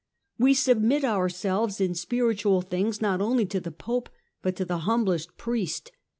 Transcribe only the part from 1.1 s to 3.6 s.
selves in spiritual things not only to